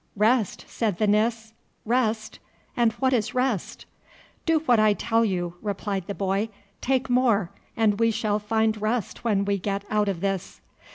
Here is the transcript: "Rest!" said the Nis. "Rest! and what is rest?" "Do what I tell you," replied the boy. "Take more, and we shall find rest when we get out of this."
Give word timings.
"Rest!" 0.15 0.65
said 0.67 0.97
the 0.97 1.05
Nis. 1.05 1.53
"Rest! 1.85 2.39
and 2.75 2.91
what 2.93 3.13
is 3.13 3.35
rest?" 3.35 3.85
"Do 4.47 4.61
what 4.65 4.79
I 4.79 4.93
tell 4.93 5.23
you," 5.23 5.57
replied 5.61 6.07
the 6.07 6.15
boy. 6.15 6.49
"Take 6.81 7.07
more, 7.07 7.51
and 7.77 7.99
we 7.99 8.09
shall 8.09 8.39
find 8.39 8.81
rest 8.81 9.23
when 9.23 9.45
we 9.45 9.59
get 9.59 9.83
out 9.91 10.09
of 10.09 10.21
this." 10.21 10.59